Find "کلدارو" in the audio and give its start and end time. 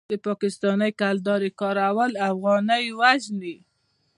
1.01-1.49